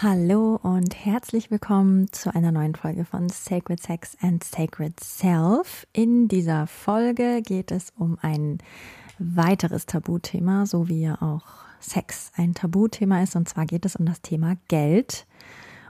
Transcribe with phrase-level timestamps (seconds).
[0.00, 5.88] Hallo und herzlich willkommen zu einer neuen Folge von Sacred Sex and Sacred Self.
[5.92, 8.58] In dieser Folge geht es um ein
[9.18, 11.42] weiteres Tabuthema, so wie ja auch
[11.80, 13.34] Sex ein Tabuthema ist.
[13.34, 15.26] Und zwar geht es um das Thema Geld.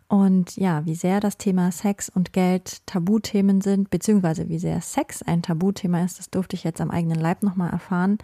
[0.08, 5.22] Und ja, wie sehr das Thema Sex und Geld Tabuthemen sind, beziehungsweise wie sehr Sex
[5.22, 8.16] ein Tabuthema ist, das durfte ich jetzt am eigenen Leib nochmal erfahren.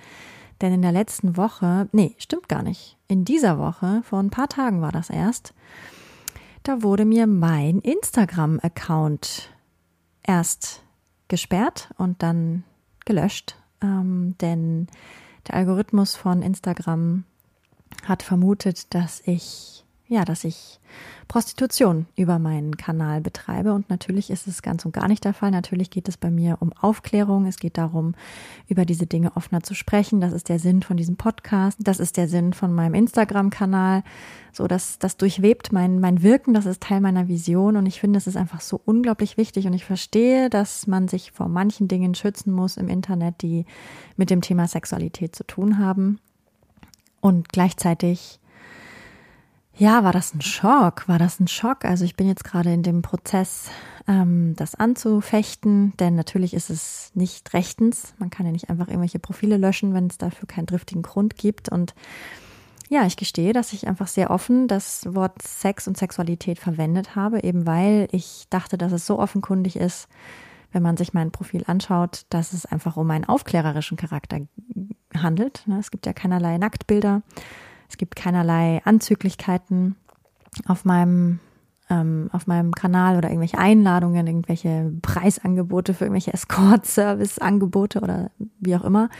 [0.60, 2.96] Denn in der letzten Woche, nee, stimmt gar nicht.
[3.08, 5.54] In dieser Woche, vor ein paar Tagen war das erst,
[6.62, 9.50] da wurde mir mein Instagram-Account
[10.22, 10.82] erst
[11.28, 12.64] gesperrt und dann
[13.04, 13.56] gelöscht.
[13.82, 14.86] Ähm, denn
[15.46, 17.24] der Algorithmus von Instagram
[18.06, 19.83] hat vermutet, dass ich,
[20.14, 20.80] ja, dass ich
[21.28, 23.72] Prostitution über meinen Kanal betreibe.
[23.72, 25.50] Und natürlich ist es ganz und gar nicht der Fall.
[25.50, 27.46] Natürlich geht es bei mir um Aufklärung.
[27.46, 28.14] Es geht darum,
[28.68, 30.20] über diese Dinge offener zu sprechen.
[30.20, 31.78] Das ist der Sinn von diesem Podcast.
[31.82, 34.04] Das ist der Sinn von meinem Instagram-Kanal.
[34.52, 36.54] So, dass das durchwebt mein, mein Wirken.
[36.54, 37.76] Das ist Teil meiner Vision.
[37.76, 39.66] Und ich finde, es ist einfach so unglaublich wichtig.
[39.66, 43.66] Und ich verstehe, dass man sich vor manchen Dingen schützen muss im Internet, die
[44.16, 46.20] mit dem Thema Sexualität zu tun haben.
[47.20, 48.38] Und gleichzeitig
[49.76, 51.08] ja, war das ein Schock?
[51.08, 51.84] War das ein Schock?
[51.84, 53.70] Also ich bin jetzt gerade in dem Prozess,
[54.06, 58.14] ähm, das anzufechten, denn natürlich ist es nicht rechtens.
[58.18, 61.68] Man kann ja nicht einfach irgendwelche Profile löschen, wenn es dafür keinen driftigen Grund gibt.
[61.68, 61.94] Und
[62.88, 67.42] ja, ich gestehe, dass ich einfach sehr offen das Wort Sex und Sexualität verwendet habe,
[67.42, 70.08] eben weil ich dachte, dass es so offenkundig ist,
[70.70, 74.40] wenn man sich mein Profil anschaut, dass es einfach um einen aufklärerischen Charakter
[75.16, 75.62] handelt.
[75.66, 77.22] Ne, es gibt ja keinerlei Nacktbilder.
[77.88, 79.96] Es gibt keinerlei Anzüglichkeiten
[80.66, 81.40] auf meinem
[81.90, 88.30] ähm, auf meinem Kanal oder irgendwelche Einladungen, irgendwelche Preisangebote für irgendwelche Escort-Service-Angebote oder
[88.60, 89.10] wie auch immer.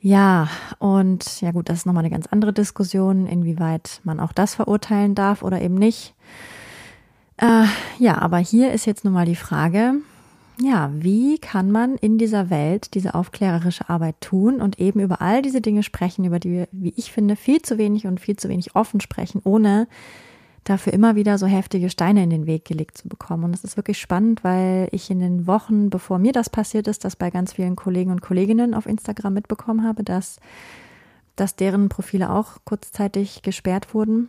[0.00, 0.48] Ja,
[0.78, 5.14] und ja gut, das ist nochmal eine ganz andere Diskussion, inwieweit man auch das verurteilen
[5.14, 6.14] darf oder eben nicht.
[7.36, 7.66] Äh,
[7.98, 9.94] ja, aber hier ist jetzt nun mal die Frage,
[10.60, 15.42] ja, wie kann man in dieser Welt diese aufklärerische Arbeit tun und eben über all
[15.42, 18.48] diese Dinge sprechen, über die wir, wie ich finde, viel zu wenig und viel zu
[18.48, 19.88] wenig offen sprechen, ohne
[20.64, 23.44] dafür immer wieder so heftige Steine in den Weg gelegt zu bekommen.
[23.44, 27.04] Und das ist wirklich spannend, weil ich in den Wochen, bevor mir das passiert ist,
[27.04, 30.38] das bei ganz vielen Kollegen und Kolleginnen auf Instagram mitbekommen habe, dass,
[31.34, 34.28] dass deren Profile auch kurzzeitig gesperrt wurden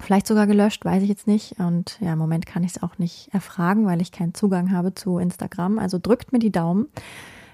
[0.00, 1.58] Vielleicht sogar gelöscht, weiß ich jetzt nicht.
[1.58, 4.94] Und ja, im Moment kann ich es auch nicht erfragen, weil ich keinen Zugang habe
[4.94, 5.78] zu Instagram.
[5.78, 6.88] Also drückt mir die Daumen,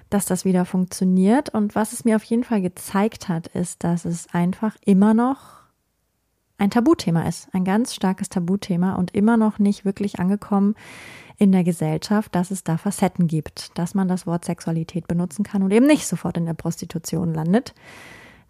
[0.09, 1.49] dass das wieder funktioniert.
[1.49, 5.57] Und was es mir auf jeden Fall gezeigt hat, ist, dass es einfach immer noch
[6.57, 7.49] ein Tabuthema ist.
[7.53, 10.75] Ein ganz starkes Tabuthema und immer noch nicht wirklich angekommen
[11.37, 15.61] in der Gesellschaft, dass es da Facetten gibt, dass man das Wort Sexualität benutzen kann
[15.63, 17.75] und eben nicht sofort in der Prostitution landet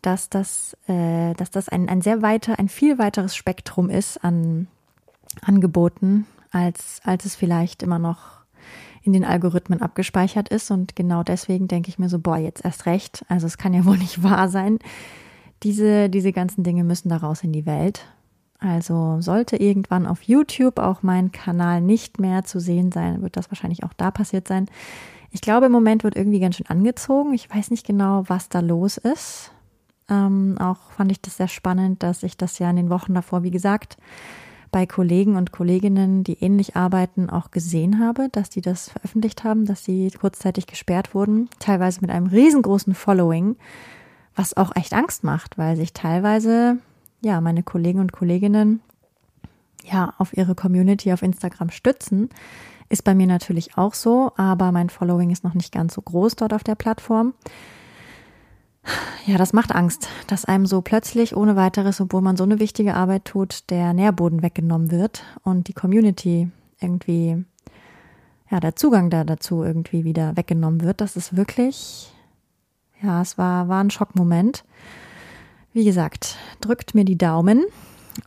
[0.02, 4.68] dass das, äh, dass das ein, ein sehr weiter, ein viel weiteres Spektrum ist an
[5.42, 8.38] Angeboten, als, als es vielleicht immer noch
[9.04, 10.70] in den Algorithmen abgespeichert ist.
[10.70, 13.26] Und genau deswegen denke ich mir so, boah, jetzt erst recht.
[13.30, 14.80] Also es kann ja wohl nicht wahr sein.
[15.64, 18.06] Diese, diese ganzen Dinge müssen da raus in die Welt.
[18.60, 23.52] Also sollte irgendwann auf YouTube auch mein Kanal nicht mehr zu sehen sein, wird das
[23.52, 24.68] wahrscheinlich auch da passiert sein.
[25.32, 27.34] Ich glaube, im Moment wird irgendwie ganz schön angezogen.
[27.34, 29.52] Ich weiß nicht genau, was da los ist.
[30.10, 33.44] Ähm, auch fand ich das sehr spannend, dass ich das ja in den Wochen davor,
[33.44, 33.98] wie gesagt,
[34.72, 39.66] bei Kollegen und Kolleginnen, die ähnlich arbeiten, auch gesehen habe, dass die das veröffentlicht haben,
[39.66, 43.56] dass sie kurzzeitig gesperrt wurden, teilweise mit einem riesengroßen Following,
[44.36, 46.78] was auch echt Angst macht, weil sich teilweise,
[47.22, 48.82] ja, meine Kollegen und Kolleginnen
[49.84, 52.30] ja auf ihre Community auf Instagram stützen.
[52.90, 56.36] Ist bei mir natürlich auch so, aber mein Following ist noch nicht ganz so groß
[56.36, 57.34] dort auf der Plattform.
[59.26, 62.94] Ja, das macht Angst, dass einem so plötzlich ohne weiteres, obwohl man so eine wichtige
[62.94, 66.50] Arbeit tut, der Nährboden weggenommen wird und die Community
[66.80, 67.44] irgendwie,
[68.50, 71.02] ja, der Zugang da dazu irgendwie wieder weggenommen wird.
[71.02, 72.14] Das ist wirklich,
[73.02, 74.64] ja, es war, war ein Schockmoment.
[75.74, 77.66] Wie gesagt, drückt mir die Daumen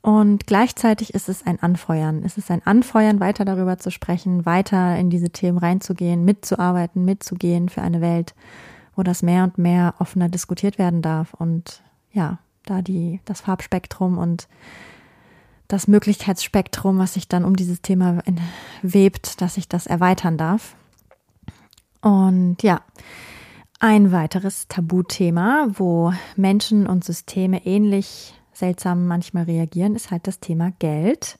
[0.03, 2.23] und gleichzeitig ist es ein Anfeuern.
[2.25, 7.69] Es ist ein Anfeuern, weiter darüber zu sprechen, weiter in diese Themen reinzugehen, mitzuarbeiten, mitzugehen
[7.69, 8.35] für eine Welt,
[8.97, 11.35] wo das mehr und mehr offener diskutiert werden darf.
[11.35, 11.83] Und
[12.13, 14.49] ja, da die, das Farbspektrum und
[15.69, 18.23] das Möglichkeitsspektrum, was sich dann um dieses Thema
[18.83, 20.75] webt, dass ich das erweitern darf.
[22.01, 22.81] Und ja,
[23.79, 30.73] ein weiteres Tabuthema, wo Menschen und Systeme ähnlich seltsam manchmal reagieren, ist halt das Thema
[30.79, 31.39] Geld.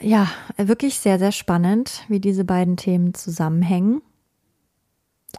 [0.00, 4.02] Ja, wirklich sehr, sehr spannend, wie diese beiden Themen zusammenhängen.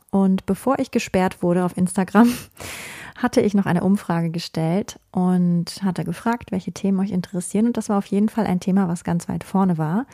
[0.09, 2.31] Und bevor ich gesperrt wurde auf Instagram,
[3.15, 7.67] hatte ich noch eine Umfrage gestellt und hatte gefragt, welche Themen euch interessieren.
[7.67, 10.05] Und das war auf jeden Fall ein Thema, was ganz weit vorne war.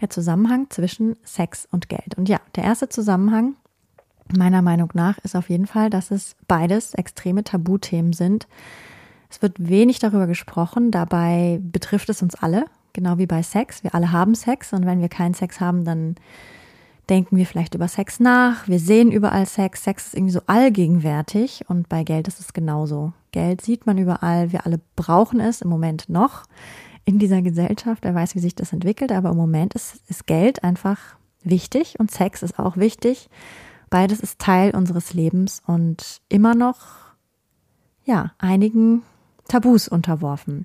[0.00, 2.16] Der Zusammenhang zwischen Sex und Geld.
[2.16, 3.54] Und ja, der erste Zusammenhang
[4.36, 8.46] meiner Meinung nach ist auf jeden Fall, dass es beides extreme Tabuthemen sind.
[9.30, 10.90] Es wird wenig darüber gesprochen.
[10.90, 13.84] Dabei betrifft es uns alle, genau wie bei Sex.
[13.84, 16.16] Wir alle haben Sex und wenn wir keinen Sex haben, dann
[17.08, 21.64] denken wir vielleicht über Sex nach, wir sehen überall Sex, Sex ist irgendwie so allgegenwärtig
[21.68, 23.12] und bei Geld ist es genauso.
[23.32, 26.44] Geld sieht man überall, wir alle brauchen es im Moment noch
[27.04, 30.62] in dieser Gesellschaft, wer weiß, wie sich das entwickelt, aber im Moment ist, ist Geld
[30.62, 30.98] einfach
[31.42, 33.30] wichtig und Sex ist auch wichtig.
[33.88, 36.80] Beides ist Teil unseres Lebens und immer noch,
[38.04, 39.02] ja, einigen
[39.48, 40.64] Tabus unterworfen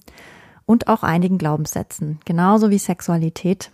[0.66, 3.72] und auch einigen Glaubenssätzen, genauso wie Sexualität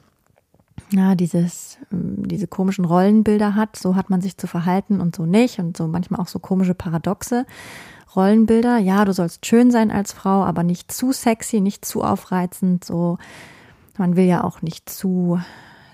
[0.91, 5.25] ja, dieses, ähm, diese komischen Rollenbilder hat, so hat man sich zu verhalten und so
[5.25, 7.45] nicht und so manchmal auch so komische paradoxe
[8.15, 8.77] Rollenbilder.
[8.77, 13.17] Ja, du sollst schön sein als Frau, aber nicht zu sexy, nicht zu aufreizend, so.
[13.97, 15.41] Man will ja auch nicht zu,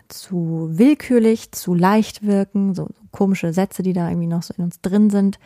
[0.09, 4.63] zu willkürlich, zu leicht wirken, so, so komische Sätze, die da irgendwie noch so in
[4.63, 5.39] uns drin sind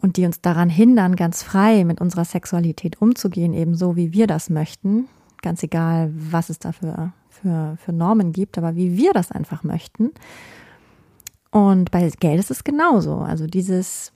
[0.00, 4.26] und die uns daran hindern, ganz frei mit unserer Sexualität umzugehen, eben so, wie wir
[4.26, 5.08] das möchten.
[5.42, 7.12] Ganz egal, was es dafür
[7.42, 10.12] für, für Normen gibt, aber wie wir das einfach möchten.
[11.50, 13.16] Und bei Geld ist es genauso.
[13.18, 14.12] Also dieses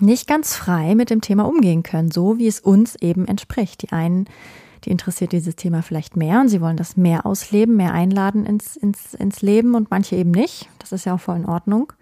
[0.00, 3.82] nicht ganz frei mit dem Thema umgehen können, so wie es uns eben entspricht.
[3.82, 4.26] Die einen,
[4.84, 8.76] die interessiert dieses Thema vielleicht mehr und sie wollen das mehr ausleben, mehr einladen ins,
[8.76, 10.68] ins, ins Leben und manche eben nicht.
[10.78, 11.92] Das ist ja auch voll in Ordnung.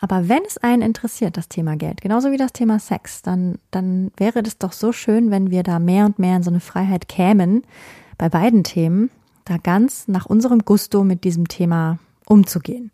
[0.00, 4.12] Aber wenn es einen interessiert, das Thema Geld, genauso wie das Thema Sex, dann, dann
[4.16, 7.08] wäre das doch so schön, wenn wir da mehr und mehr in so eine Freiheit
[7.08, 7.62] kämen,
[8.16, 9.10] bei beiden Themen,
[9.48, 12.90] da ganz nach unserem Gusto mit diesem Thema umzugehen.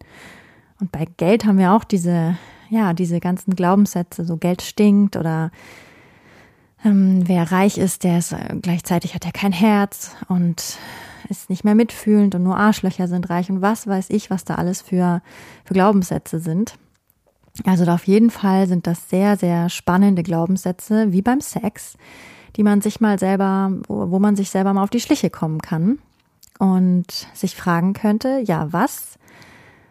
[0.81, 2.37] Und bei Geld haben wir auch diese,
[2.71, 5.51] ja, diese ganzen Glaubenssätze, so Geld stinkt oder
[6.85, 10.79] ähm, wer reich ist, der ist äh, gleichzeitig hat er kein Herz und
[11.29, 14.57] ist nicht mehr mitfühlend und nur Arschlöcher sind reich und was weiß ich, was da
[14.57, 15.23] alles für,
[15.65, 16.75] für Glaubenssätze sind.
[17.65, 21.97] Also auf jeden Fall sind das sehr, sehr spannende Glaubenssätze, wie beim Sex,
[22.57, 25.99] die man sich mal selber, wo man sich selber mal auf die Schliche kommen kann
[26.59, 29.19] und sich fragen könnte, ja, was,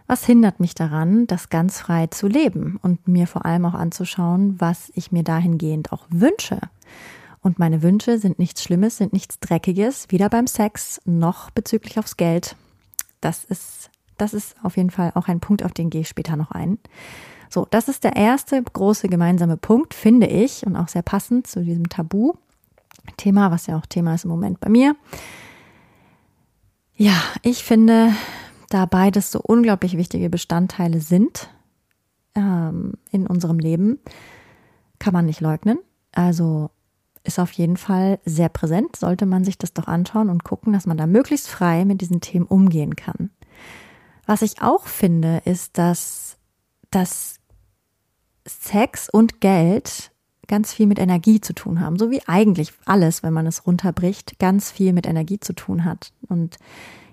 [0.08, 4.60] was hindert mich daran, das ganz frei zu leben und mir vor allem auch anzuschauen,
[4.60, 6.60] was ich mir dahingehend auch wünsche.
[7.42, 12.16] Und meine Wünsche sind nichts Schlimmes, sind nichts Dreckiges, weder beim Sex noch bezüglich aufs
[12.16, 12.56] Geld.
[13.20, 16.38] Das ist, das ist auf jeden Fall auch ein Punkt, auf den gehe ich später
[16.38, 16.80] noch ein.
[17.50, 21.64] So, das ist der erste große gemeinsame Punkt, finde ich, und auch sehr passend zu
[21.64, 24.96] diesem Tabu-Thema, was ja auch Thema ist im Moment bei mir.
[26.96, 28.14] Ja, ich finde,
[28.70, 31.50] da beides so unglaublich wichtige Bestandteile sind
[32.36, 34.00] ähm, in unserem Leben,
[35.00, 35.80] kann man nicht leugnen.
[36.12, 36.70] Also
[37.24, 40.86] ist auf jeden Fall sehr präsent, sollte man sich das doch anschauen und gucken, dass
[40.86, 43.32] man da möglichst frei mit diesen Themen umgehen kann.
[44.26, 46.38] Was ich auch finde, ist, dass,
[46.92, 47.40] dass
[48.48, 50.12] Sex und Geld
[50.54, 54.38] ganz viel mit Energie zu tun haben, so wie eigentlich alles, wenn man es runterbricht,
[54.38, 56.14] ganz viel mit Energie zu tun hat.
[56.30, 56.58] Und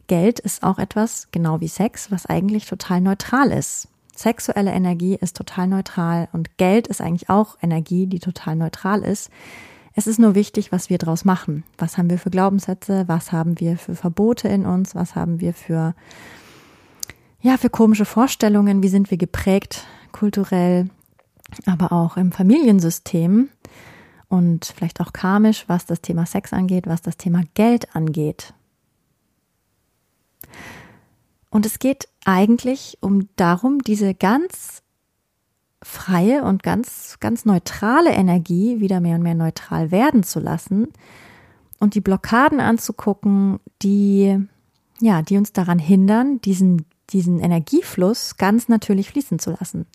[0.09, 3.89] Geld ist auch etwas, genau wie Sex, was eigentlich total neutral ist.
[4.15, 9.31] Sexuelle Energie ist total neutral und Geld ist eigentlich auch Energie, die total neutral ist.
[9.95, 11.65] Es ist nur wichtig, was wir daraus machen.
[11.79, 13.05] Was haben wir für Glaubenssätze?
[13.07, 14.95] Was haben wir für Verbote in uns?
[14.95, 15.95] Was haben wir für,
[17.41, 18.83] ja, für komische Vorstellungen?
[18.83, 20.91] Wie sind wir geprägt kulturell?
[21.67, 23.49] Aber auch im Familiensystem
[24.29, 28.55] und vielleicht auch karmisch, was das Thema Sex angeht, was das Thema Geld angeht.
[31.51, 34.83] Und es geht eigentlich um darum, diese ganz
[35.83, 40.89] freie und ganz, ganz neutrale Energie wieder mehr und mehr neutral werden zu lassen
[41.79, 44.39] und die Blockaden anzugucken, die,
[45.01, 49.87] ja, die uns daran hindern, diesen, diesen Energiefluss ganz natürlich fließen zu lassen.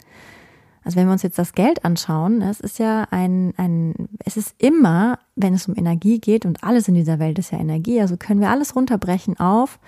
[0.86, 4.54] Also wenn wir uns jetzt das Geld anschauen, es ist ja ein, ein, es ist
[4.60, 8.16] immer, wenn es um Energie geht und alles in dieser Welt ist ja Energie, also
[8.18, 9.80] können wir alles runterbrechen auf,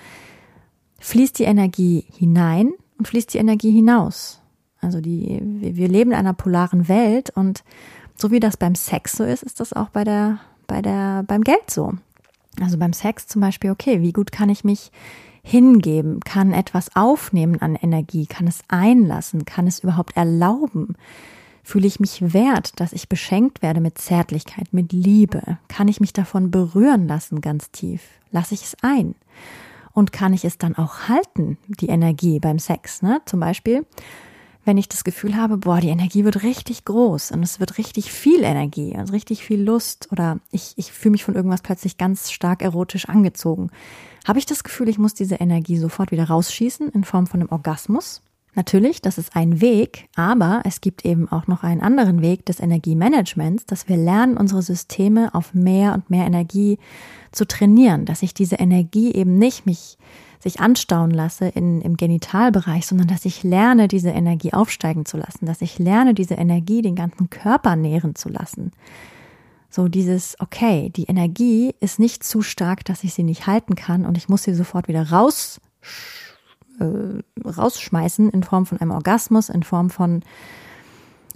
[0.99, 4.41] fließt die Energie hinein und fließt die Energie hinaus.
[4.81, 7.63] Also die, wir leben in einer polaren Welt und
[8.17, 11.43] So wie das beim Sex so ist, ist das auch bei der, bei der, beim
[11.43, 11.93] Geld so.
[12.59, 14.91] Also beim Sex zum Beispiel, okay, wie gut kann ich mich
[15.47, 20.95] hingeben, kann etwas aufnehmen an Energie, kann es einlassen, kann es überhaupt erlauben?
[21.63, 25.57] Fühle ich mich wert, dass ich beschenkt werde mit Zärtlichkeit, mit Liebe?
[25.69, 28.01] Kann ich mich davon berühren lassen ganz tief?
[28.31, 29.15] Lasse ich es ein?
[29.93, 33.01] Und kann ich es dann auch halten, die Energie beim Sex?
[33.01, 33.21] Ne?
[33.25, 33.85] Zum Beispiel,
[34.67, 38.11] wenn ich das Gefühl habe, boah, die Energie wird richtig groß und es wird richtig
[38.11, 42.31] viel Energie, also richtig viel Lust oder ich, ich fühle mich von irgendwas plötzlich ganz
[42.31, 43.71] stark erotisch angezogen,
[44.27, 47.49] habe ich das Gefühl, ich muss diese Energie sofort wieder rausschießen in Form von einem
[47.49, 48.21] Orgasmus?
[48.55, 52.59] Natürlich, das ist ein Weg, aber es gibt eben auch noch einen anderen Weg des
[52.59, 56.77] Energiemanagements, dass wir lernen, unsere Systeme auf mehr und mehr Energie
[57.31, 59.97] zu trainieren, dass ich diese Energie eben nicht mich
[60.39, 65.45] sich anstauen lasse in, im Genitalbereich, sondern dass ich lerne, diese Energie aufsteigen zu lassen,
[65.45, 68.71] dass ich lerne, diese Energie den ganzen Körper nähren zu lassen.
[69.69, 74.05] So dieses, okay, die Energie ist nicht zu stark, dass ich sie nicht halten kann
[74.05, 75.59] und ich muss sie sofort wieder raus
[76.79, 80.23] äh, rausschmeißen in Form von einem Orgasmus, in Form von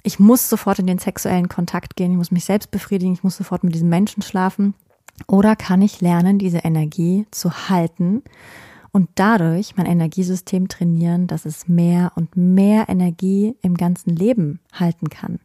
[0.04, 3.38] ich muss sofort in den sexuellen Kontakt gehen, ich muss mich selbst befriedigen, ich muss
[3.38, 4.74] sofort mit diesem Menschen schlafen.
[5.28, 8.24] Oder kann ich lernen, diese Energie zu halten
[8.92, 15.10] und dadurch mein Energiesystem trainieren, dass es mehr und mehr Energie im ganzen Leben halten
[15.10, 15.40] kann.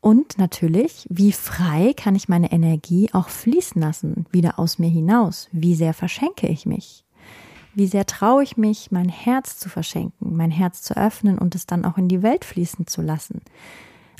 [0.00, 5.48] Und natürlich, wie frei kann ich meine Energie auch fließen lassen, wieder aus mir hinaus?
[5.52, 7.04] Wie sehr verschenke ich mich?
[7.74, 11.66] Wie sehr traue ich mich, mein Herz zu verschenken, mein Herz zu öffnen und es
[11.66, 13.40] dann auch in die Welt fließen zu lassen?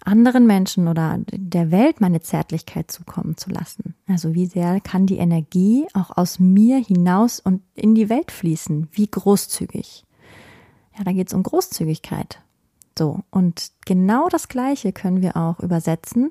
[0.05, 3.95] Anderen Menschen oder der Welt meine Zärtlichkeit zukommen zu lassen.
[4.09, 8.89] Also wie sehr kann die Energie auch aus mir hinaus und in die Welt fließen?
[8.91, 10.05] Wie großzügig?
[10.97, 12.41] Ja, da geht es um Großzügigkeit.
[12.99, 16.31] So, und genau das Gleiche können wir auch übersetzen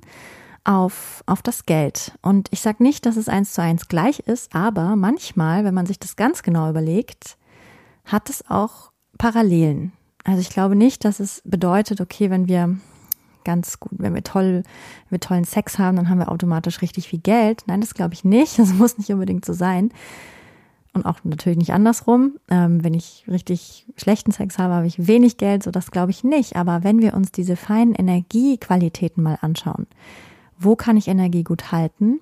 [0.64, 2.14] auf, auf das Geld.
[2.22, 5.86] Und ich sage nicht, dass es eins zu eins gleich ist, aber manchmal, wenn man
[5.86, 7.38] sich das ganz genau überlegt,
[8.06, 9.92] hat es auch Parallelen.
[10.24, 12.78] Also ich glaube nicht, dass es bedeutet, okay, wenn wir
[13.44, 17.08] ganz gut, wenn wir toll, wenn wir tollen Sex haben, dann haben wir automatisch richtig
[17.08, 17.64] viel Geld.
[17.68, 18.58] Nein, das glaube ich nicht.
[18.62, 19.92] Das muss nicht unbedingt so sein.
[20.94, 22.38] Und auch natürlich nicht andersrum.
[22.50, 25.64] Ähm, wenn ich richtig schlechten Sex habe, habe ich wenig Geld.
[25.64, 26.56] So, das glaube ich nicht.
[26.56, 29.88] Aber wenn wir uns diese feinen Energiequalitäten mal anschauen,
[30.60, 32.20] wo kann ich Energie gut halten?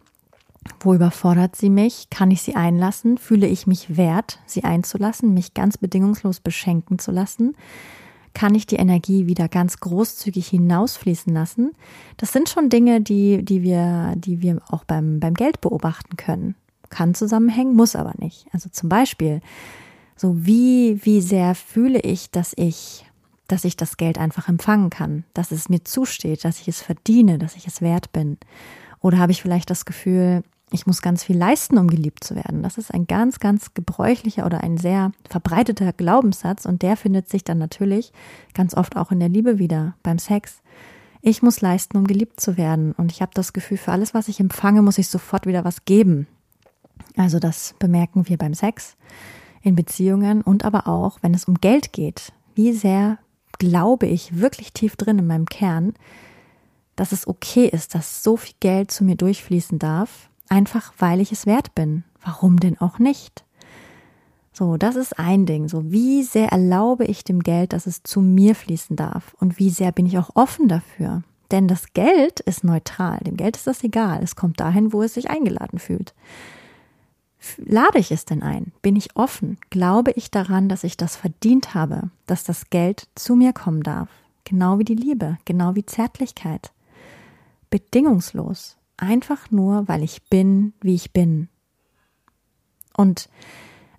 [0.79, 2.09] Wo überfordert sie mich?
[2.09, 3.17] Kann ich sie einlassen?
[3.17, 7.55] Fühle ich mich wert, sie einzulassen, mich ganz bedingungslos beschenken zu lassen?
[8.33, 11.71] Kann ich die Energie wieder ganz großzügig hinausfließen lassen?
[12.17, 16.55] Das sind schon Dinge, die, die wir, die wir auch beim, beim Geld beobachten können.
[16.89, 18.47] Kann zusammenhängen, muss aber nicht.
[18.51, 19.41] Also zum Beispiel,
[20.15, 23.05] so wie, wie sehr fühle ich, dass ich
[23.49, 27.39] dass ich das Geld einfach empfangen kann, dass es mir zusteht, dass ich es verdiene,
[27.39, 28.37] dass ich es wert bin?
[29.01, 32.61] Oder habe ich vielleicht das Gefühl, ich muss ganz viel leisten, um geliebt zu werden?
[32.61, 37.43] Das ist ein ganz, ganz gebräuchlicher oder ein sehr verbreiteter Glaubenssatz und der findet sich
[37.43, 38.13] dann natürlich
[38.53, 40.61] ganz oft auch in der Liebe wieder, beim Sex.
[41.21, 44.27] Ich muss leisten, um geliebt zu werden und ich habe das Gefühl, für alles, was
[44.27, 46.27] ich empfange, muss ich sofort wieder was geben.
[47.17, 48.95] Also das bemerken wir beim Sex,
[49.61, 52.31] in Beziehungen und aber auch, wenn es um Geld geht.
[52.55, 53.17] Wie sehr
[53.57, 55.93] glaube ich wirklich tief drin in meinem Kern,
[56.95, 61.31] dass es okay ist, dass so viel Geld zu mir durchfließen darf, einfach weil ich
[61.31, 62.03] es wert bin.
[62.21, 63.43] Warum denn auch nicht?
[64.51, 65.69] So, das ist ein Ding.
[65.69, 69.33] So, wie sehr erlaube ich dem Geld, dass es zu mir fließen darf?
[69.39, 71.23] Und wie sehr bin ich auch offen dafür?
[71.51, 73.19] Denn das Geld ist neutral.
[73.19, 74.21] Dem Geld ist das egal.
[74.21, 76.13] Es kommt dahin, wo es sich eingeladen fühlt.
[77.57, 78.73] Lade ich es denn ein?
[78.81, 79.57] Bin ich offen?
[79.69, 84.09] Glaube ich daran, dass ich das verdient habe, dass das Geld zu mir kommen darf?
[84.43, 86.71] Genau wie die Liebe, genau wie Zärtlichkeit.
[87.69, 88.78] Bedingungslos.
[88.99, 91.47] Einfach nur, weil ich bin, wie ich bin.
[92.97, 93.29] Und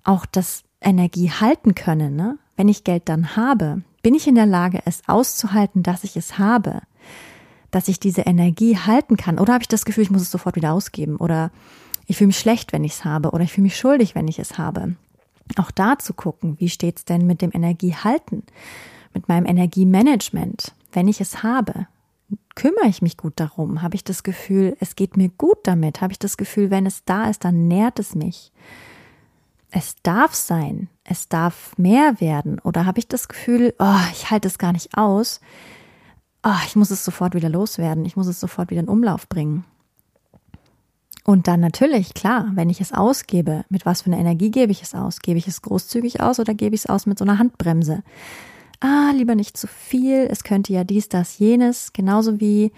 [0.05, 2.39] auch das Energie halten können, ne?
[2.57, 6.39] wenn ich Geld dann habe, bin ich in der Lage, es auszuhalten, dass ich es
[6.39, 6.83] habe,
[7.71, 9.39] dass ich diese Energie halten kann.
[9.39, 11.17] Oder habe ich das Gefühl, ich muss es sofort wieder ausgeben?
[11.17, 11.51] Oder
[12.07, 14.39] ich fühle mich schlecht, wenn ich es habe oder ich fühle mich schuldig, wenn ich
[14.39, 14.97] es habe.
[15.57, 18.43] Auch da zu gucken, wie steht's denn mit dem Energiehalten,
[19.15, 21.87] mit meinem Energiemanagement, wenn ich es habe.
[22.55, 23.83] Kümmere ich mich gut darum?
[23.83, 26.01] Habe ich das Gefühl, es geht mir gut damit?
[26.01, 28.53] Habe ich das Gefühl, wenn es da ist, dann nährt es mich?
[29.71, 32.59] Es darf sein, es darf mehr werden.
[32.59, 35.41] Oder habe ich das Gefühl, oh, ich halte es gar nicht aus,
[36.45, 39.65] oh, ich muss es sofort wieder loswerden, ich muss es sofort wieder in Umlauf bringen.
[41.25, 44.83] Und dann natürlich, klar, wenn ich es ausgebe, mit was für einer Energie gebe ich
[44.83, 45.21] es aus?
[45.21, 48.03] Gebe ich es großzügig aus oder gebe ich es aus mit so einer Handbremse?
[48.81, 52.73] Ah, lieber nicht zu viel, es könnte ja dies, das, jenes, genauso wie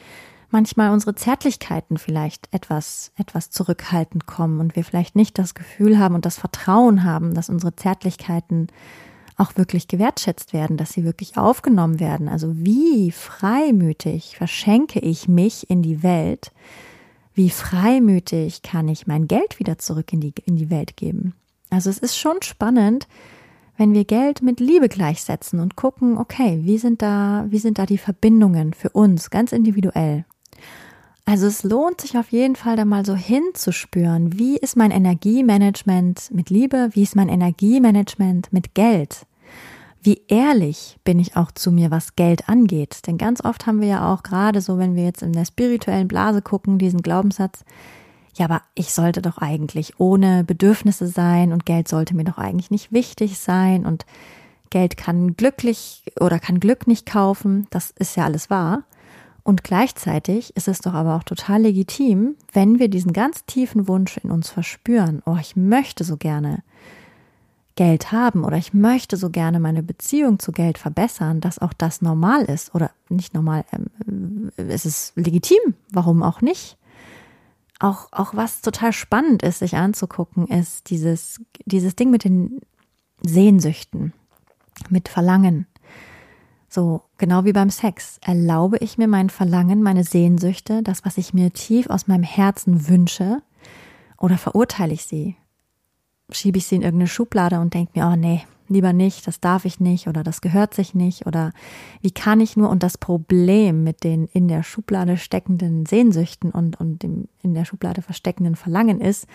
[0.51, 6.15] manchmal unsere Zärtlichkeiten vielleicht etwas, etwas zurückhaltend kommen und wir vielleicht nicht das Gefühl haben
[6.15, 8.67] und das Vertrauen haben, dass unsere Zärtlichkeiten
[9.37, 12.29] auch wirklich gewertschätzt werden, dass sie wirklich aufgenommen werden.
[12.29, 16.53] Also wie freimütig verschenke ich mich in die Welt?
[17.35, 21.35] Wie freimütig kann ich mein Geld wieder zurück in die, in die Welt geben?
[21.71, 23.09] Also es ist schon spannend,
[23.77, 27.87] wenn wir Geld mit Liebe gleichsetzen und gucken, okay, wie sind da, wie sind da
[27.87, 30.25] die Verbindungen für uns ganz individuell?
[31.25, 36.31] Also es lohnt sich auf jeden Fall da mal so hinzuspüren, wie ist mein Energiemanagement
[36.33, 39.25] mit Liebe, wie ist mein Energiemanagement mit Geld?
[40.03, 43.07] Wie ehrlich bin ich auch zu mir, was Geld angeht?
[43.07, 46.09] Denn ganz oft haben wir ja auch gerade so, wenn wir jetzt in der spirituellen
[46.09, 47.65] Blase gucken, diesen Glaubenssatz,
[48.35, 52.71] ja, aber ich sollte doch eigentlich ohne Bedürfnisse sein und Geld sollte mir doch eigentlich
[52.71, 54.07] nicht wichtig sein und
[54.71, 57.67] Geld kann glücklich oder kann Glück nicht kaufen.
[57.71, 58.85] Das ist ja alles wahr.
[59.43, 64.17] Und gleichzeitig ist es doch aber auch total legitim, wenn wir diesen ganz tiefen Wunsch
[64.17, 66.63] in uns verspüren, oh, ich möchte so gerne
[67.75, 72.03] Geld haben oder ich möchte so gerne meine Beziehung zu Geld verbessern, dass auch das
[72.03, 76.77] normal ist oder nicht normal, ähm, es ist legitim, warum auch nicht.
[77.83, 82.61] Auch, auch was total spannend ist, sich anzugucken, ist dieses, dieses Ding mit den
[83.23, 84.13] Sehnsüchten,
[84.89, 85.67] mit Verlangen.
[86.69, 91.35] So, genau wie beim Sex, erlaube ich mir mein Verlangen, meine Sehnsüchte, das, was ich
[91.35, 93.43] mir tief aus meinem Herzen wünsche,
[94.17, 95.35] oder verurteile ich sie?
[96.31, 99.65] Schiebe ich sie in irgendeine Schublade und denke mir, oh nee, lieber nicht, das darf
[99.65, 101.53] ich nicht oder das gehört sich nicht oder
[102.01, 106.81] wie kann ich nur und das Problem mit den in der Schublade steckenden Sehnsüchten und,
[106.81, 109.27] und dem in der Schublade versteckenden Verlangen ist,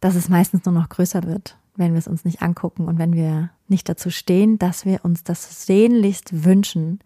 [0.00, 3.14] dass es meistens nur noch größer wird wenn wir es uns nicht angucken und wenn
[3.14, 7.00] wir nicht dazu stehen, dass wir uns das sehnlichst wünschen.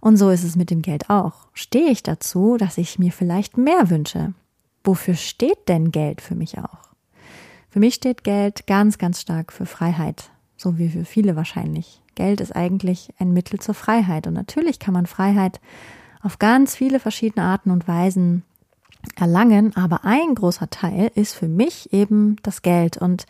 [0.00, 1.48] Und so ist es mit dem Geld auch.
[1.52, 4.32] Stehe ich dazu, dass ich mir vielleicht mehr wünsche?
[4.84, 6.90] Wofür steht denn Geld für mich auch?
[7.68, 12.00] Für mich steht Geld ganz, ganz stark für Freiheit, so wie für viele wahrscheinlich.
[12.14, 14.26] Geld ist eigentlich ein Mittel zur Freiheit.
[14.26, 15.60] Und natürlich kann man Freiheit
[16.22, 18.42] auf ganz viele verschiedene Arten und Weisen
[19.14, 22.96] erlangen, aber ein großer Teil ist für mich eben das Geld.
[22.96, 23.26] Und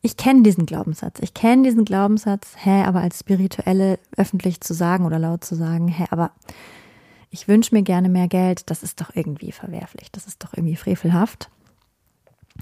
[0.00, 1.18] ich kenne diesen Glaubenssatz.
[1.20, 5.88] Ich kenne diesen Glaubenssatz, hä, aber als Spirituelle öffentlich zu sagen oder laut zu sagen,
[5.88, 6.30] hä, aber
[7.30, 10.76] ich wünsche mir gerne mehr Geld, das ist doch irgendwie verwerflich, das ist doch irgendwie
[10.76, 11.50] frevelhaft.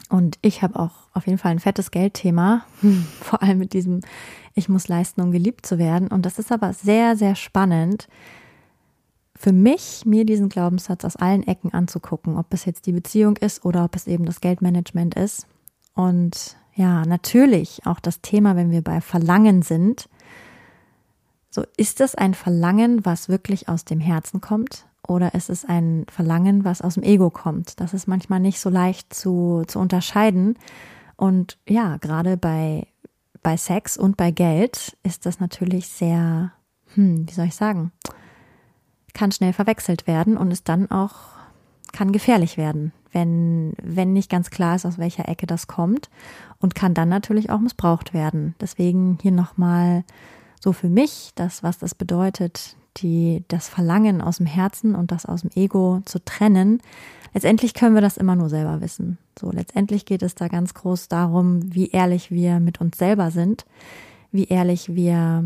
[0.09, 2.65] Und ich habe auch auf jeden Fall ein fettes Geldthema,
[3.21, 4.01] vor allem mit diesem,
[4.55, 6.09] ich muss leisten, um geliebt zu werden.
[6.09, 8.09] Und das ist aber sehr, sehr spannend,
[9.43, 13.65] für mich, mir diesen Glaubenssatz aus allen Ecken anzugucken, ob es jetzt die Beziehung ist
[13.65, 15.49] oder ob es eben das Geldmanagement ist.
[15.95, 20.09] Und ja, natürlich auch das Thema, wenn wir bei Verlangen sind.
[21.51, 24.87] So, ist es ein Verlangen, was wirklich aus dem Herzen kommt?
[25.07, 27.81] Oder ist es ein Verlangen, was aus dem Ego kommt?
[27.81, 30.57] Das ist manchmal nicht so leicht zu, zu unterscheiden.
[31.17, 32.87] Und ja, gerade bei,
[33.43, 36.53] bei Sex und bei Geld ist das natürlich sehr,
[36.95, 37.93] hm, wie soll ich sagen,
[39.13, 41.15] kann schnell verwechselt werden und ist dann auch,
[41.93, 46.11] kann gefährlich werden wenn, wenn nicht ganz klar ist, aus welcher Ecke das kommt
[46.59, 48.55] und kann dann natürlich auch missbraucht werden.
[48.61, 50.05] Deswegen hier nochmal
[50.61, 55.27] so für mich das, was das bedeutet, die, das Verlangen aus dem Herzen und das
[55.27, 56.81] aus dem Ego zu trennen.
[57.35, 59.19] Letztendlich können wir das immer nur selber wissen.
[59.39, 63.65] So, letztendlich geht es da ganz groß darum, wie ehrlich wir mit uns selber sind,
[64.31, 65.45] wie ehrlich wir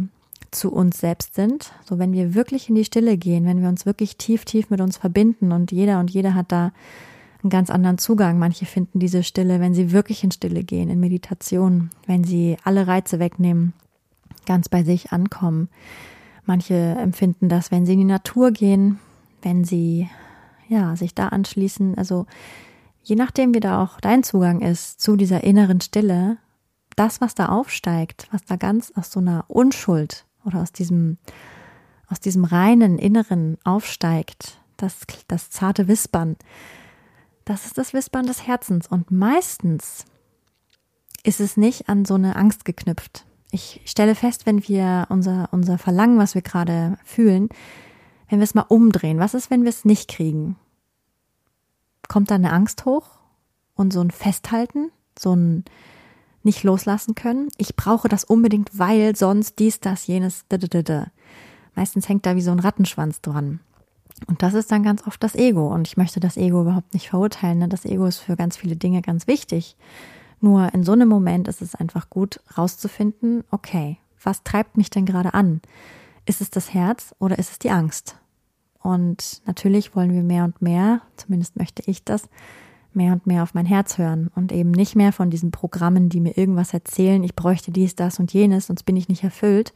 [0.50, 1.72] zu uns selbst sind.
[1.88, 4.80] So, wenn wir wirklich in die Stille gehen, wenn wir uns wirklich tief, tief mit
[4.80, 6.72] uns verbinden und jeder und jeder hat da
[7.42, 8.38] einen ganz anderen Zugang.
[8.38, 12.86] Manche finden diese Stille, wenn sie wirklich in Stille gehen, in Meditation, wenn sie alle
[12.86, 13.72] Reize wegnehmen,
[14.46, 15.68] ganz bei sich ankommen.
[16.46, 18.98] Manche empfinden das, wenn sie in die Natur gehen,
[19.42, 20.08] wenn sie
[20.68, 21.98] ja sich da anschließen.
[21.98, 22.26] Also
[23.02, 26.38] je nachdem, wie da auch dein Zugang ist zu dieser inneren Stille,
[26.94, 31.18] das, was da aufsteigt, was da ganz aus so einer Unschuld oder aus diesem
[32.08, 36.36] aus diesem reinen Inneren aufsteigt, das, das zarte Wispern,
[37.44, 38.86] das ist das Wispern des Herzens.
[38.86, 40.04] Und meistens
[41.22, 43.25] ist es nicht an so eine Angst geknüpft.
[43.50, 47.48] Ich stelle fest, wenn wir unser, unser Verlangen, was wir gerade fühlen,
[48.28, 50.56] wenn wir es mal umdrehen, was ist, wenn wir es nicht kriegen?
[52.08, 53.18] Kommt da eine Angst hoch
[53.74, 55.64] und so ein Festhalten, so ein
[56.42, 57.48] nicht loslassen können?
[57.56, 60.44] Ich brauche das unbedingt, weil sonst dies, das, jenes.
[61.74, 63.60] Meistens hängt da wie so ein Rattenschwanz dran.
[64.26, 65.68] Und das ist dann ganz oft das Ego.
[65.68, 67.58] Und ich möchte das Ego überhaupt nicht verurteilen.
[67.58, 67.68] Ne?
[67.68, 69.76] Das Ego ist für ganz viele Dinge ganz wichtig.
[70.40, 75.06] Nur in so einem Moment ist es einfach gut, rauszufinden, okay, was treibt mich denn
[75.06, 75.60] gerade an?
[76.26, 78.16] Ist es das Herz oder ist es die Angst?
[78.80, 82.28] Und natürlich wollen wir mehr und mehr, zumindest möchte ich das,
[82.92, 86.20] mehr und mehr auf mein Herz hören und eben nicht mehr von diesen Programmen, die
[86.20, 89.72] mir irgendwas erzählen, ich bräuchte dies, das und jenes, sonst bin ich nicht erfüllt.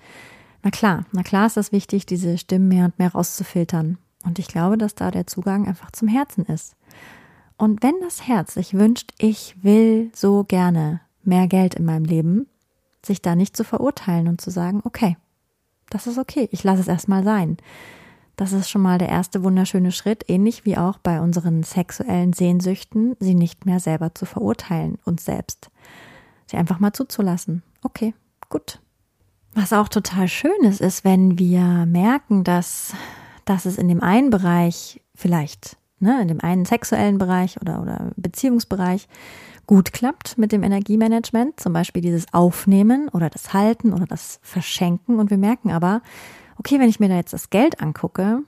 [0.63, 3.99] Na klar, na klar ist das wichtig, diese Stimmen mehr und mehr rauszufiltern.
[4.25, 6.77] Und ich glaube, dass da der Zugang einfach zum Herzen ist.
[7.61, 12.47] Und wenn das Herz sich wünscht, ich will so gerne mehr Geld in meinem Leben,
[13.05, 15.19] sich da nicht zu verurteilen und zu sagen, okay,
[15.91, 17.59] das ist okay, ich lasse es erstmal sein.
[18.37, 23.15] Das ist schon mal der erste wunderschöne Schritt, ähnlich wie auch bei unseren sexuellen Sehnsüchten,
[23.21, 25.71] sie nicht mehr selber zu verurteilen, uns selbst.
[26.47, 27.63] Sie einfach mal zuzulassen.
[27.83, 28.15] Okay,
[28.49, 28.81] gut.
[29.53, 32.95] Was auch total schön ist, ist, wenn wir merken, dass,
[33.45, 38.11] dass es in dem einen Bereich vielleicht, ne, in dem einen sexuellen Bereich oder, oder
[38.17, 39.09] Beziehungsbereich
[39.67, 45.21] gut klappt mit dem Energiemanagement, zum Beispiel dieses Aufnehmen oder das Halten oder das Verschenken
[45.21, 46.03] und wir merken aber,
[46.59, 48.43] okay, wenn ich mir da jetzt das Geld angucke,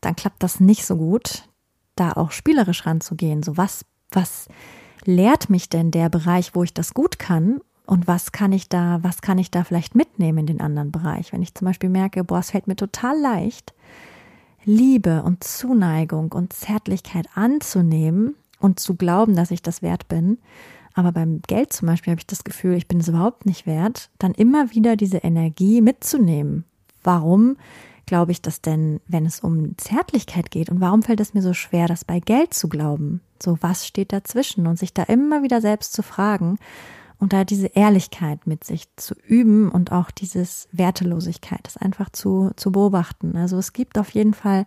[0.00, 1.48] dann klappt das nicht so gut,
[1.96, 3.42] da auch spielerisch ranzugehen.
[3.42, 4.48] So was, was
[5.04, 7.60] lehrt mich denn der Bereich, wo ich das gut kann?
[7.86, 11.32] Und was kann ich da, was kann ich da vielleicht mitnehmen in den anderen Bereich?
[11.32, 13.74] Wenn ich zum Beispiel merke, boah, es fällt mir total leicht,
[14.66, 20.36] Liebe und Zuneigung und Zärtlichkeit anzunehmen und zu glauben, dass ich das wert bin.
[20.92, 24.10] Aber beim Geld zum Beispiel habe ich das Gefühl, ich bin es überhaupt nicht wert,
[24.18, 26.64] dann immer wieder diese Energie mitzunehmen
[27.06, 27.56] Warum
[28.04, 30.68] glaube ich das denn, wenn es um Zärtlichkeit geht?
[30.70, 33.20] Und warum fällt es mir so schwer, das bei Geld zu glauben?
[33.40, 34.66] So, was steht dazwischen?
[34.66, 36.58] Und sich da immer wieder selbst zu fragen
[37.18, 42.50] und da diese Ehrlichkeit mit sich zu üben und auch dieses Wertelosigkeit, das einfach zu,
[42.56, 43.36] zu beobachten.
[43.36, 44.66] Also es gibt auf jeden Fall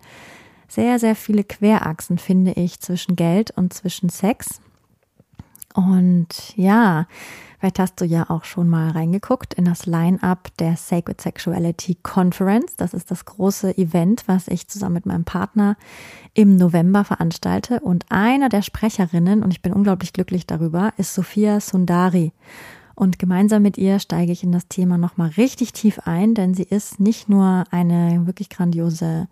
[0.68, 4.62] sehr, sehr viele Querachsen, finde ich, zwischen Geld und zwischen Sex.
[5.74, 7.08] Und ja,
[7.60, 12.78] Vielleicht hast du ja auch schon mal reingeguckt in das Line-up der Sacred Sexuality Conference.
[12.78, 15.76] Das ist das große Event, was ich zusammen mit meinem Partner
[16.34, 17.82] im November veranstalte.
[17.82, 22.32] Und einer der Sprecherinnen, und ich bin unglaublich glücklich darüber, ist Sophia Sundari.
[22.96, 26.64] Und gemeinsam mit ihr steige ich in das Thema nochmal richtig tief ein, denn sie
[26.64, 29.28] ist nicht nur eine wirklich grandiose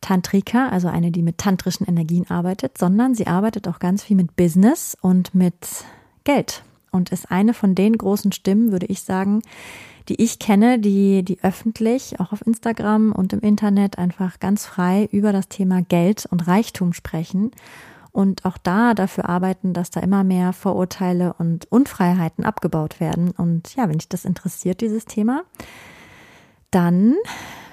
[0.00, 4.36] Tantrika, also eine, die mit tantrischen Energien arbeitet, sondern sie arbeitet auch ganz viel mit
[4.36, 5.84] Business und mit
[6.24, 9.42] Geld und ist eine von den großen Stimmen, würde ich sagen,
[10.08, 15.08] die ich kenne, die, die öffentlich, auch auf Instagram und im Internet einfach ganz frei
[15.12, 17.50] über das Thema Geld und Reichtum sprechen
[18.10, 23.30] und auch da dafür arbeiten, dass da immer mehr Vorurteile und Unfreiheiten abgebaut werden.
[23.32, 25.42] Und ja, wenn dich das interessiert, dieses Thema,
[26.70, 27.14] dann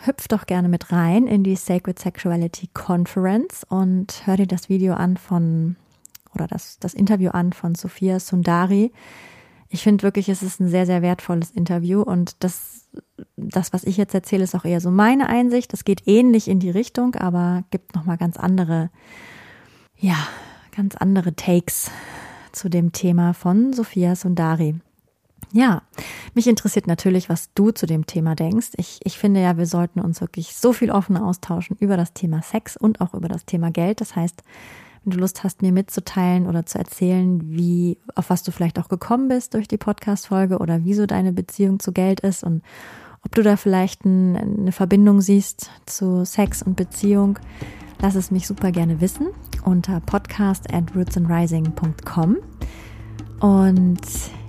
[0.06, 4.94] hüpf doch gerne mit rein in die Sacred Sexuality Conference und hör dir das Video
[4.94, 5.76] an von
[6.34, 8.92] oder das, das Interview an von Sophia Sundari.
[9.70, 12.88] Ich finde wirklich, es ist ein sehr, sehr wertvolles Interview und das,
[13.36, 15.74] das, was ich jetzt erzähle, ist auch eher so meine Einsicht.
[15.74, 18.90] Das geht ähnlich in die Richtung, aber gibt nochmal ganz andere,
[19.98, 20.18] ja,
[20.76, 21.90] ganz andere Takes
[22.52, 24.76] zu dem Thema von Sophia Sundari.
[25.52, 25.84] Ja,
[26.34, 28.70] mich interessiert natürlich, was du zu dem Thema denkst.
[28.78, 32.42] Ich, ich finde ja, wir sollten uns wirklich so viel offener austauschen über das Thema
[32.42, 34.02] Sex und auch über das Thema Geld.
[34.02, 34.44] Das heißt,
[35.04, 38.90] wenn du Lust hast, mir mitzuteilen oder zu erzählen, wie, auf was du vielleicht auch
[38.90, 42.64] gekommen bist durch die Podcast-Folge oder wieso deine Beziehung zu Geld ist und
[43.24, 47.40] ob du da vielleicht ein, eine Verbindung siehst zu Sex und Beziehung,
[48.00, 49.28] lass es mich super gerne wissen
[49.64, 52.38] unter podcast at rootsandrising.com.
[53.40, 54.02] Und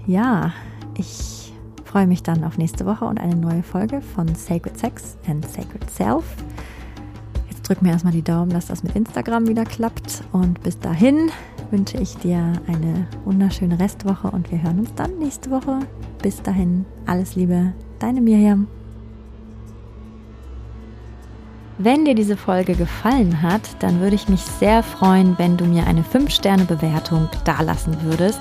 [0.07, 0.53] ja,
[0.99, 1.53] ich
[1.85, 5.89] freue mich dann auf nächste Woche und eine neue Folge von Sacred Sex and Sacred
[5.91, 6.25] Self
[7.67, 10.23] drück mir erstmal die Daumen, dass das mit Instagram wieder klappt.
[10.33, 11.31] Und bis dahin
[11.71, 15.81] wünsche ich dir eine wunderschöne Restwoche und wir hören uns dann nächste Woche.
[16.23, 18.69] Bis dahin, alles Liebe, deine Miriam.
[21.79, 25.87] Wenn dir diese Folge gefallen hat, dann würde ich mich sehr freuen, wenn du mir
[25.87, 28.41] eine 5-Sterne-Bewertung dalassen würdest.